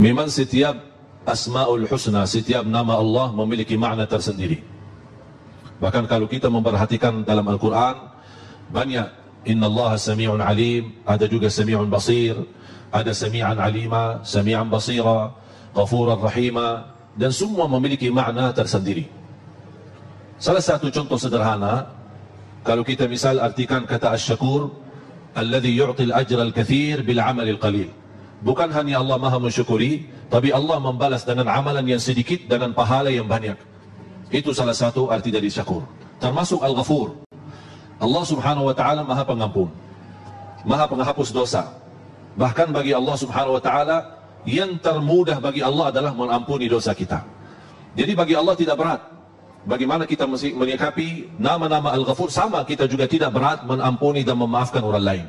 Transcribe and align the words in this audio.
Memang 0.00 0.28
setiap 0.32 0.78
Asmaul 1.28 1.86
Husna, 1.86 2.24
setiap 2.24 2.64
nama 2.64 2.98
Allah 2.98 3.30
memiliki 3.36 3.76
makna 3.78 4.08
tersendiri. 4.08 4.64
Bahkan 5.82 6.06
kalau 6.06 6.30
kita 6.30 6.46
memperhatikan 6.46 7.26
dalam 7.26 7.46
Al-Quran, 7.50 8.10
banyak 8.70 9.08
Inna 9.50 9.66
Allah 9.66 9.98
Sami'un 9.98 10.38
Alim, 10.38 11.02
ada 11.02 11.26
juga 11.26 11.50
Sami'un 11.50 11.90
Basir, 11.90 12.38
ada 12.94 13.10
Sami'an 13.10 13.58
Alima, 13.58 14.22
Sami'an 14.22 14.70
Basira, 14.70 15.34
Ghafuran 15.74 16.20
Rahima, 16.22 16.94
dan 17.18 17.34
semua 17.34 17.66
memiliki 17.66 18.08
makna 18.08 18.54
tersendiri. 18.54 19.08
Salah 20.38 20.62
satu 20.62 20.90
contoh 20.90 21.18
sederhana, 21.18 21.90
kalau 22.62 22.82
kita 22.86 23.06
misal 23.10 23.42
artikan 23.42 23.86
kata 23.86 24.14
Asy-Syakur, 24.14 24.70
alladhi 25.34 25.74
yu'til 25.74 26.14
ajra 26.14 26.42
al-kathir 26.46 27.02
bil 27.02 27.18
amal 27.18 27.46
al-qalil. 27.46 28.01
Bukan 28.42 28.74
hanya 28.74 28.98
Allah 28.98 29.22
Maha 29.22 29.38
mensyukuri, 29.38 30.10
tapi 30.26 30.50
Allah 30.50 30.82
membalas 30.82 31.22
dengan 31.22 31.46
amalan 31.46 31.86
yang 31.86 32.02
sedikit 32.02 32.42
dengan 32.50 32.74
pahala 32.74 33.06
yang 33.06 33.30
banyak. 33.30 33.54
Itu 34.34 34.50
salah 34.50 34.74
satu 34.74 35.14
arti 35.14 35.30
dari 35.30 35.46
syakur. 35.46 35.86
Termasuk 36.18 36.58
Al-Ghafur. 36.58 37.22
Allah 38.02 38.24
Subhanahu 38.26 38.66
wa 38.66 38.74
taala 38.74 39.06
Maha 39.06 39.22
Pengampun. 39.22 39.70
Maha 40.66 40.90
Penghapus 40.90 41.30
dosa. 41.30 41.70
Bahkan 42.34 42.74
bagi 42.74 42.90
Allah 42.90 43.14
Subhanahu 43.14 43.58
wa 43.58 43.62
taala 43.62 44.18
yang 44.42 44.74
termudah 44.82 45.38
bagi 45.38 45.62
Allah 45.62 45.94
adalah 45.94 46.10
mengampuni 46.10 46.66
dosa 46.66 46.90
kita. 46.98 47.22
Jadi 47.94 48.12
bagi 48.18 48.34
Allah 48.34 48.58
tidak 48.58 48.74
berat. 48.74 49.00
Bagaimana 49.62 50.02
kita 50.10 50.26
mesti 50.26 50.50
menyikapi 50.50 51.38
nama-nama 51.38 51.94
Al-Ghafur 51.94 52.26
sama 52.26 52.66
kita 52.66 52.90
juga 52.90 53.06
tidak 53.06 53.30
berat 53.30 53.62
menampuni 53.62 54.26
dan 54.26 54.34
memaafkan 54.34 54.82
orang 54.82 55.04
lain. 55.06 55.26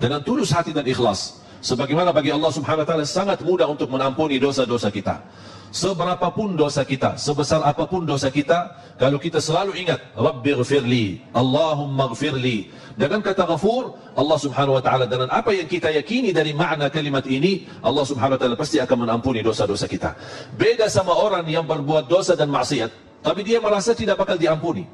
Dengan 0.00 0.24
tulus 0.24 0.48
hati 0.48 0.72
dan 0.72 0.88
ikhlas. 0.88 1.44
Sebagaimana 1.58 2.14
bagi 2.14 2.30
Allah 2.30 2.54
Subhanahu 2.54 2.86
wa 2.86 2.88
taala 2.88 3.06
sangat 3.06 3.42
mudah 3.42 3.66
untuk 3.66 3.90
mengampuni 3.90 4.38
dosa-dosa 4.38 4.94
kita. 4.94 5.26
Seberapapun 5.68 6.56
dosa 6.56 6.80
kita, 6.80 7.20
sebesar 7.20 7.60
apa 7.60 7.84
pun 7.84 8.00
dosa 8.08 8.32
kita, 8.32 8.72
kalau 8.96 9.20
kita 9.20 9.36
selalu 9.36 9.76
ingat 9.76 10.00
Rabbighfirli, 10.16 11.28
Allahumma 11.36 12.08
ghfirli. 12.08 12.72
Dengan 12.96 13.20
kata 13.20 13.44
ghafur, 13.44 13.92
Allah 14.16 14.38
Subhanahu 14.40 14.80
wa 14.80 14.82
taala 14.82 15.04
dengan 15.04 15.28
apa 15.28 15.52
yang 15.52 15.68
kita 15.68 15.92
yakini 15.92 16.32
dari 16.32 16.56
makna 16.56 16.88
kalimat 16.88 17.28
ini, 17.28 17.68
Allah 17.84 18.00
Subhanahu 18.00 18.38
wa 18.38 18.40
taala 18.40 18.56
pasti 18.56 18.80
akan 18.80 19.04
mengampuni 19.04 19.44
dosa-dosa 19.44 19.84
kita. 19.84 20.16
Beda 20.56 20.88
sama 20.88 21.12
orang 21.12 21.44
yang 21.44 21.68
berbuat 21.68 22.08
dosa 22.08 22.32
dan 22.32 22.48
maksiat, 22.48 23.20
tapi 23.20 23.44
dia 23.44 23.60
merasa 23.60 23.92
tidak 23.92 24.16
bakal 24.16 24.40
diampuni. 24.40 24.88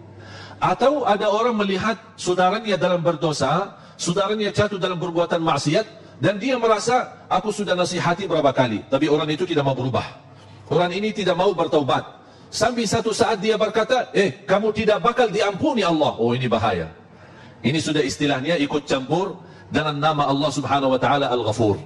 Atau 0.59 1.07
ada 1.07 1.31
orang 1.31 1.55
melihat 1.55 2.03
saudaranya 2.19 2.75
dalam 2.75 2.99
berdosa, 2.99 3.79
saudaranya 3.95 4.51
jatuh 4.51 4.83
dalam 4.83 4.99
perbuatan 4.99 5.39
maksiat, 5.39 6.04
dan 6.23 6.39
dia 6.39 6.55
merasa 6.59 7.27
aku 7.27 7.51
sudah 7.51 7.75
nasihati 7.75 8.31
berapa 8.31 8.55
kali 8.55 8.87
tapi 8.87 9.11
orang 9.11 9.27
itu 9.31 9.47
tidak 9.47 9.67
mau 9.67 9.75
berubah. 9.75 10.07
Orang 10.71 10.91
ini 10.97 11.13
tidak 11.13 11.37
mau 11.37 11.53
bertaubat. 11.53 12.25
Sampai 12.49 12.87
satu 12.87 13.11
saat 13.11 13.43
dia 13.43 13.59
berkata 13.59 14.15
eh 14.15 14.47
kamu 14.47 14.71
tidak 14.71 15.03
bakal 15.03 15.27
diampuni 15.29 15.83
Allah. 15.83 16.15
Oh 16.17 16.33
ini 16.33 16.47
bahaya. 16.47 16.89
Ini 17.65 17.81
sudah 17.81 18.05
istilahnya 18.05 18.61
ikut 18.61 18.85
campur 18.87 19.41
dengan 19.73 19.97
nama 19.97 20.29
Allah 20.29 20.51
subhanahu 20.53 20.95
wa 20.95 21.01
ta'ala 21.01 21.33
al-ghafur. 21.33 21.81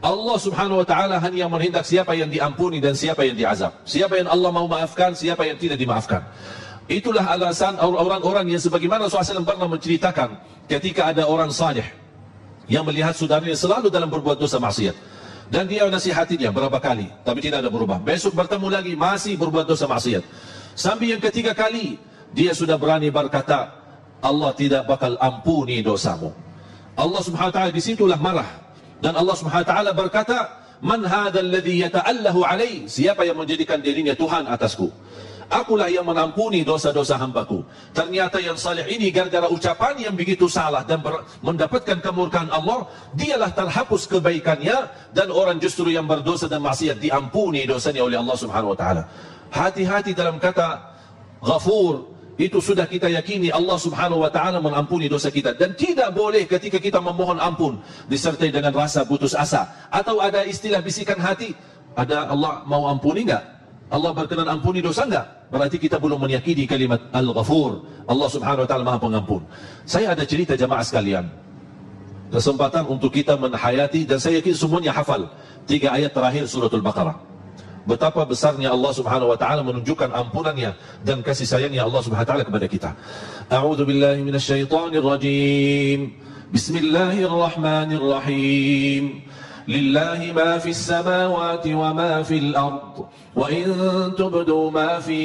Allah 0.00 0.36
subhanahu 0.38 0.80
wa 0.80 0.86
ta'ala 0.86 1.18
hanya 1.18 1.50
menghendak 1.50 1.82
siapa 1.82 2.14
yang 2.14 2.30
diampuni 2.30 2.78
dan 2.78 2.94
siapa 2.94 3.26
yang 3.26 3.34
diazab. 3.34 3.74
Siapa 3.82 4.22
yang 4.22 4.30
Allah 4.30 4.50
mau 4.54 4.70
maafkan 4.70 5.12
siapa 5.18 5.42
yang 5.44 5.58
tidak 5.58 5.76
dimaafkan. 5.82 6.22
Itulah 6.86 7.26
alasan 7.26 7.74
orang-orang 7.82 8.46
yang 8.46 8.62
sebagaimana 8.62 9.10
SAW 9.10 9.42
pernah 9.42 9.66
menceritakan 9.66 10.38
ketika 10.70 11.10
ada 11.10 11.26
orang 11.26 11.50
salih 11.50 11.82
yang 12.66 12.82
melihat 12.86 13.14
saudaranya 13.14 13.54
selalu 13.54 13.90
dalam 13.90 14.10
berbuat 14.10 14.38
dosa 14.38 14.58
maksiat. 14.58 14.94
Dan 15.46 15.70
dia 15.70 15.86
nasihati 15.86 16.34
dia 16.34 16.50
berapa 16.50 16.74
kali 16.82 17.06
tapi 17.22 17.38
tidak 17.38 17.62
ada 17.62 17.70
berubah. 17.70 18.02
Besok 18.02 18.34
bertemu 18.34 18.66
lagi 18.66 18.92
masih 18.98 19.38
berbuat 19.38 19.66
dosa 19.66 19.86
maksiat. 19.86 20.26
Sampai 20.74 21.14
yang 21.14 21.22
ketiga 21.22 21.54
kali 21.54 22.02
dia 22.34 22.50
sudah 22.50 22.74
berani 22.74 23.08
berkata 23.14 23.70
Allah 24.18 24.50
tidak 24.58 24.90
bakal 24.90 25.14
ampuni 25.22 25.86
dosamu. 25.86 26.34
Allah 26.98 27.22
subhanahu 27.22 27.54
ta'ala 27.54 27.70
disitulah 27.70 28.18
marah. 28.18 28.48
Dan 28.98 29.14
Allah 29.14 29.36
subhanahu 29.38 29.68
ta'ala 29.68 29.94
berkata 29.94 30.66
man 30.82 31.06
hadha 31.06 31.40
alladhi 31.40 31.84
yata'allahu 31.86 32.42
alai 32.42 32.84
siapa 32.90 33.22
yang 33.24 33.38
menjadikan 33.38 33.80
dirinya 33.80 34.12
Tuhan 34.12 34.44
atasku 34.50 34.92
Akulah 35.46 35.86
yang 35.86 36.02
mengampuni 36.02 36.66
dosa-dosa 36.66 37.14
hambaku. 37.22 37.62
Ternyata 37.94 38.42
yang 38.42 38.58
salih 38.58 38.82
ini 38.90 39.14
gara-gara 39.14 39.46
ucapan 39.46 39.94
yang 40.10 40.14
begitu 40.18 40.50
salah 40.50 40.82
dan 40.82 40.98
mendapatkan 41.38 42.02
kemurkaan 42.02 42.50
Allah, 42.50 42.90
dialah 43.14 43.54
terhapus 43.54 44.10
kebaikannya 44.10 44.90
dan 45.14 45.30
orang 45.30 45.62
justru 45.62 45.94
yang 45.94 46.02
berdosa 46.02 46.50
dan 46.50 46.66
maksiat 46.66 46.98
diampuni 46.98 47.62
dosanya 47.62 48.02
oleh 48.02 48.18
Allah 48.18 48.36
Subhanahu 48.36 48.74
wa 48.74 48.78
taala. 48.78 49.02
Hati-hati 49.54 50.18
dalam 50.18 50.42
kata 50.42 50.82
ghafur 51.38 52.16
itu 52.36 52.60
sudah 52.60 52.84
kita 52.84 53.08
yakini 53.08 53.48
Allah 53.48 53.80
Subhanahu 53.80 54.26
wa 54.26 54.30
taala 54.34 54.60
mengampuni 54.60 55.08
dosa 55.08 55.32
kita 55.32 55.56
dan 55.56 55.72
tidak 55.72 56.12
boleh 56.12 56.44
ketika 56.44 56.76
kita 56.76 57.00
memohon 57.00 57.40
ampun 57.40 57.80
disertai 58.12 58.52
dengan 58.52 58.76
rasa 58.76 59.08
putus 59.08 59.32
asa 59.32 59.88
atau 59.88 60.20
ada 60.20 60.44
istilah 60.44 60.84
bisikan 60.84 61.16
hati 61.16 61.56
ada 61.96 62.28
Allah 62.28 62.60
mau 62.68 62.84
ampuni 62.92 63.24
enggak 63.24 63.55
Allah 63.86 64.10
berkenan 64.10 64.50
ampuni 64.50 64.82
dosa 64.82 65.06
enggak? 65.06 65.46
Berarti 65.46 65.78
kita 65.78 66.02
belum 66.02 66.26
meyakini 66.26 66.66
kalimat 66.66 66.98
Al-Ghafur. 67.14 67.86
Allah 68.10 68.28
Subhanahu 68.30 68.66
wa 68.66 68.68
taala 68.68 68.82
Maha 68.82 68.98
Pengampun. 68.98 69.46
Saya 69.86 70.10
ada 70.10 70.26
cerita 70.26 70.58
jamaah 70.58 70.82
sekalian. 70.82 71.30
Kesempatan 72.34 72.90
untuk 72.90 73.14
kita 73.14 73.38
menhayati 73.38 74.02
dan 74.02 74.18
saya 74.18 74.42
yakin 74.42 74.58
semuanya 74.58 74.90
hafal 74.90 75.30
tiga 75.70 75.94
ayat 75.94 76.10
terakhir 76.10 76.50
suratul 76.50 76.82
Baqarah. 76.82 77.14
Betapa 77.86 78.26
besarnya 78.26 78.74
Allah 78.74 78.90
Subhanahu 78.90 79.30
wa 79.30 79.38
taala 79.38 79.62
menunjukkan 79.62 80.10
ampunannya 80.10 80.74
dan 81.06 81.22
kasih 81.22 81.46
sayangnya 81.46 81.86
Allah 81.86 82.02
Subhanahu 82.02 82.26
wa 82.26 82.30
taala 82.34 82.42
kepada 82.42 82.66
kita. 82.66 82.90
A'udzu 83.46 83.86
billahi 83.86 84.26
minasyaitonir 84.26 85.06
rajim. 85.06 86.18
Bismillahirrahmanirrahim. 86.50 89.22
لله 89.68 90.32
ما 90.32 90.58
في 90.58 90.70
السماوات 90.70 91.66
وما 91.66 92.22
في 92.22 92.38
الأرض 92.38 93.06
وإن 93.36 93.66
تبدوا 94.18 94.70
ما 94.70 95.00
في 95.00 95.22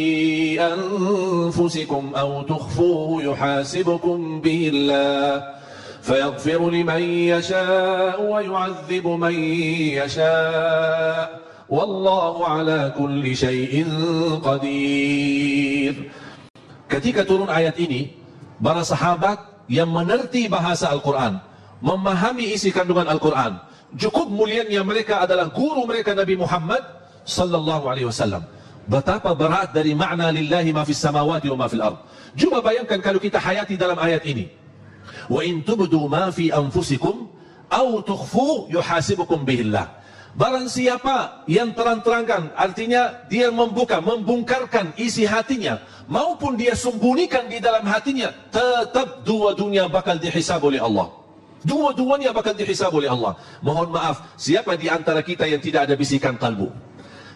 أنفسكم 0.62 2.12
أو 2.16 2.42
تخفوه 2.42 3.24
يحاسبكم 3.24 4.42
به 4.42 4.62
الله. 4.74 5.62
فيغفر 6.02 6.70
لمن 6.70 7.02
يشاء 7.38 8.18
ويعذب 8.22 9.06
من 9.08 9.36
يشاء. 10.02 11.42
والله 11.70 12.36
على 12.48 12.94
كل 12.98 13.36
شيء 13.38 13.86
قدير. 14.42 15.94
Ketika 16.90 17.24
turun 17.24 17.48
ayat 17.48 17.78
ini, 17.78 18.18
para 18.58 18.82
sahabat 18.82 19.40
yang 19.72 19.88
menerti 19.88 20.52
bahasa 20.52 20.90
Al-Quran, 20.92 21.40
memahami 21.80 22.52
isi 22.52 22.74
kandungan 22.74 23.08
Al-Quran, 23.08 23.62
cukup 23.98 24.28
mulianya 24.32 24.84
mereka 24.84 25.24
adalah 25.24 25.52
guru 25.52 25.84
mereka 25.88 26.16
Nabi 26.16 26.36
Muhammad 26.40 26.84
sallallahu 27.28 27.86
alaihi 27.88 28.08
wasallam. 28.08 28.44
Betapa 28.90 29.32
berat 29.38 29.72
dari 29.72 29.94
makna 29.94 30.34
lillahi 30.34 30.74
ma 30.74 30.84
fis 30.84 31.00
samawati 31.00 31.48
wa 31.54 31.66
ma 31.66 31.68
fil 31.70 31.84
ard. 31.84 31.98
Cuba 32.34 32.60
bayangkan 32.60 33.00
kalau 33.00 33.20
kita 33.22 33.38
hayati 33.38 33.78
dalam 33.78 33.96
ayat 34.00 34.26
ini. 34.26 34.50
Wa 35.30 35.46
in 35.46 35.62
tubdu 35.62 36.10
ma 36.10 36.34
fi 36.34 36.50
anfusikum 36.50 37.30
aw 37.70 37.88
tukhfu 38.04 38.68
yuhasibukum 38.74 39.46
bihillah. 39.46 40.02
Barang 40.32 40.72
siapa 40.72 41.44
yang 41.44 41.76
terang-terangkan, 41.76 42.56
artinya 42.56 43.28
dia 43.28 43.52
membuka, 43.52 44.00
membungkarkan 44.00 44.96
isi 44.96 45.28
hatinya, 45.28 45.84
maupun 46.08 46.56
dia 46.56 46.72
sembunyikan 46.72 47.52
di 47.52 47.60
dalam 47.60 47.84
hatinya, 47.84 48.32
tetap 48.48 49.28
dua 49.28 49.52
dunia 49.60 49.92
bakal 49.92 50.16
dihisab 50.16 50.64
oleh 50.64 50.80
Allah. 50.80 51.12
Dua-duanya 51.62 52.34
bakal 52.34 52.58
dihisab 52.58 52.90
oleh 52.90 53.10
Allah. 53.10 53.38
Mohon 53.62 53.94
maaf, 53.94 54.34
siapa 54.34 54.74
di 54.74 54.90
antara 54.90 55.22
kita 55.22 55.46
yang 55.46 55.62
tidak 55.62 55.86
ada 55.86 55.94
bisikan 55.94 56.34
kalbu? 56.34 56.74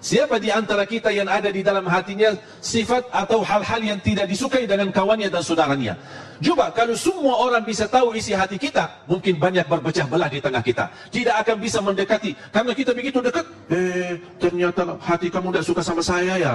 Siapa 0.06 0.38
di 0.38 0.54
antara 0.54 0.86
kita 0.86 1.10
yang 1.10 1.26
ada 1.26 1.50
di 1.50 1.66
dalam 1.66 1.82
hatinya 1.90 2.38
sifat 2.62 3.10
atau 3.10 3.42
hal-hal 3.42 3.82
yang 3.82 3.98
tidak 3.98 4.30
disukai 4.30 4.70
dengan 4.70 4.94
kawannya 4.94 5.34
dan 5.34 5.42
saudaranya? 5.42 5.98
Coba 6.46 6.70
kalau 6.70 6.94
semua 6.94 7.42
orang 7.42 7.66
bisa 7.66 7.90
tahu 7.90 8.14
isi 8.14 8.38
hati 8.38 8.62
kita, 8.62 9.02
mungkin 9.10 9.42
banyak 9.42 9.66
berpecah 9.66 10.06
belah 10.06 10.30
di 10.30 10.38
tengah 10.38 10.62
kita. 10.62 10.94
Tidak 11.10 11.34
akan 11.42 11.58
bisa 11.58 11.82
mendekati. 11.82 12.38
Karena 12.54 12.78
kita 12.78 12.94
begitu 12.94 13.18
dekat, 13.18 13.50
eh 13.74 14.22
ternyata 14.38 14.94
hati 15.02 15.34
kamu 15.34 15.50
tidak 15.50 15.66
suka 15.66 15.82
sama 15.82 16.06
saya 16.06 16.38
ya. 16.38 16.54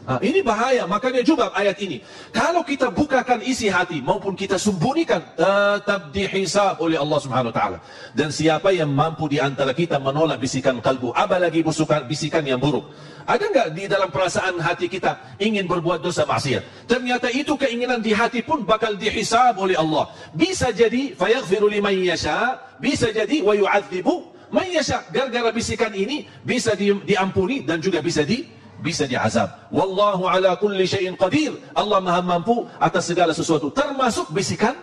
Nah, 0.00 0.18
ini 0.24 0.40
bahaya, 0.42 0.88
makanya 0.88 1.22
juga 1.22 1.52
ayat 1.54 1.76
ini. 1.84 2.02
Kalau 2.34 2.64
kita 2.66 2.90
bukakan 2.90 3.44
isi 3.44 3.70
hati 3.70 4.02
maupun 4.02 4.34
kita 4.34 4.58
sembunyikan, 4.58 5.22
tetap 5.36 6.10
dihisab 6.10 6.80
oleh 6.82 6.98
Allah 6.98 7.18
Subhanahu 7.20 7.52
wa 7.52 7.56
taala. 7.56 7.78
Dan 8.16 8.32
siapa 8.34 8.74
yang 8.74 8.90
mampu 8.90 9.30
di 9.30 9.38
antara 9.38 9.70
kita 9.76 10.02
menolak 10.02 10.40
bisikan 10.40 10.82
kalbu, 10.82 11.14
apalagi 11.14 11.62
bisikan 11.62 12.08
bisikan 12.10 12.42
yang 12.42 12.58
buruk. 12.58 12.90
Ada 13.28 13.44
enggak 13.46 13.68
di 13.76 13.84
dalam 13.86 14.10
perasaan 14.10 14.58
hati 14.58 14.90
kita 14.90 15.38
ingin 15.38 15.70
berbuat 15.70 16.02
dosa 16.02 16.26
maksiat? 16.26 16.90
Ternyata 16.90 17.30
itu 17.30 17.54
keinginan 17.54 18.02
di 18.02 18.10
hati 18.10 18.42
pun 18.42 18.66
bakal 18.66 18.98
dihisab 18.98 19.54
oleh 19.60 19.78
Allah. 19.78 20.10
Bisa 20.34 20.74
jadi 20.74 21.14
fayaghfiru 21.14 21.70
liman 21.70 21.94
yasha, 21.94 22.58
bisa 22.82 23.12
jadi 23.14 23.44
wa 23.44 23.54
yu'adzibu 23.54 24.40
Man 24.50 24.66
yasha. 24.66 25.06
Gara-gara 25.14 25.54
bisikan 25.54 25.94
ini 25.94 26.26
bisa 26.42 26.74
di, 26.74 26.90
diampuni 27.06 27.62
dan 27.62 27.78
juga 27.78 28.02
bisa 28.02 28.26
di 28.26 28.50
bisa 28.80 29.04
diazab. 29.04 29.48
Wallahu 29.68 30.26
ala 30.26 30.56
kulli 30.56 30.88
syai'in 30.88 31.14
qadir. 31.14 31.54
Allah 31.76 32.00
Maha 32.00 32.20
mampu 32.24 32.66
atas 32.80 33.06
segala 33.06 33.36
sesuatu 33.36 33.68
termasuk 33.70 34.32
bisikan 34.32 34.74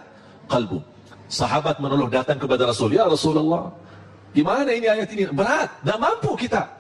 kalbu. 0.48 0.80
Sahabat 1.28 1.84
menolak 1.84 2.24
datang 2.24 2.40
kepada 2.40 2.64
Rasul, 2.64 2.96
"Ya 2.96 3.04
Rasulullah, 3.04 3.76
gimana 4.32 4.72
ini 4.72 4.88
ayat 4.88 5.12
ini? 5.12 5.28
Berat, 5.28 5.70
tidak 5.84 6.00
mampu 6.00 6.32
kita." 6.40 6.78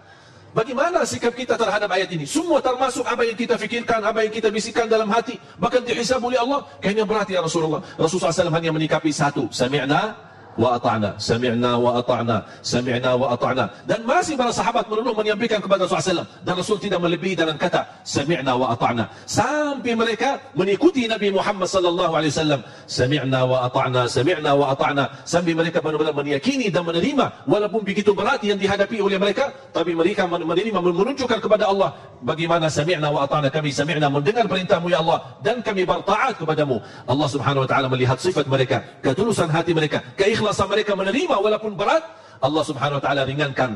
Bagaimana 0.56 1.06
sikap 1.06 1.38
kita 1.38 1.54
terhadap 1.54 1.86
ayat 1.92 2.10
ini? 2.10 2.25
Semua 2.25 2.58
termasuk 2.58 3.06
apa 3.06 3.22
yang 3.22 3.38
kita 3.38 3.62
fikirkan, 3.62 4.02
apa 4.02 4.25
yang 4.25 4.34
kita 4.34 4.50
bisikan 4.50 4.90
dalam 4.90 5.06
hati. 5.12 5.38
Bahkan 5.62 5.86
dihisab 5.86 6.18
oleh 6.24 6.42
Allah. 6.42 6.66
Kayaknya 6.81 7.06
berat 7.06 7.30
ya 7.30 7.46
Rasulullah. 7.46 7.84
Rasulullah 7.94 8.34
SAW 8.34 8.50
hanya 8.58 8.74
menikapi 8.74 9.14
satu. 9.14 9.46
Sami'na 9.54 10.18
wa 10.57 10.75
ata'na 10.75 11.15
sami'na 11.21 11.77
wa 11.77 12.01
ata'na 12.01 12.38
sami'na 12.65 13.12
wa 13.15 13.38
ata'na. 13.38 13.65
Dan 13.86 14.04
masih 14.04 14.36
para 14.36 14.51
sahabat 14.51 14.89
menurut 14.89 15.13
menyampaikan 15.13 15.62
kepada 15.62 15.86
Rasulullah 15.86 16.25
SAW 16.25 16.44
dan 16.44 16.54
Rasul 16.57 16.77
tidak 16.81 17.00
melebihi 17.00 17.38
dalam 17.38 17.56
kata 17.56 17.86
sami'na 18.04 18.57
wa 18.57 18.74
ata'na. 18.74 19.07
Sampai 19.30 19.94
mereka 19.94 20.42
mengikuti 20.57 21.06
Nabi 21.06 21.30
Muhammad 21.31 21.69
sallallahu 21.69 22.13
alaihi 22.18 22.33
wasallam. 22.33 22.62
Sami'na 22.89 23.39
wa 23.45 23.57
ata'na 23.69 24.09
sami'na 24.09 24.51
wa 24.57 24.74
ata'na. 24.74 25.24
Sampai 25.24 25.54
mereka 25.54 25.80
benar-benar 25.80 26.18
meyakini 26.18 26.74
dan 26.74 26.83
menerima. 26.83 27.45
Walaupun 27.45 27.86
begitu 27.86 28.12
berat 28.18 28.42
yang 28.42 28.57
dihadapi 28.57 28.98
oleh 29.00 29.21
mereka 29.21 29.54
tapi 29.71 29.94
mereka 29.94 30.25
menerima 30.25 30.80
menunjukkan 30.81 31.39
kepada 31.39 31.69
Allah 31.69 31.94
bagaimana 32.24 32.72
sami'na 32.72 33.12
wa 33.12 33.28
ata'na 33.28 33.52
kami 33.52 33.69
sami'na 33.69 34.08
mendengar 34.08 34.48
perintahmu 34.48 34.88
ya 34.88 35.04
Allah 35.04 35.19
dan 35.44 35.60
kami 35.60 35.84
bertaat 35.84 36.40
kepadamu. 36.40 36.80
Allah 37.06 37.28
subhanahu 37.28 37.66
wa 37.66 37.69
ta'ala 37.69 37.88
melihat 37.92 38.18
sifat 38.18 38.48
mereka 38.48 38.81
ketulusan 39.04 39.52
hati 39.52 39.75
mereka 39.75 40.00
keikhlasan 40.16 40.72
mereka 40.72 40.96
menerima 40.96 41.36
walaupun 41.36 41.75
berat. 41.75 42.06
Allah 42.38 42.62
subhanahu 42.62 43.02
wa 43.02 43.04
ta'ala 43.04 43.22
ringankan 43.25 43.69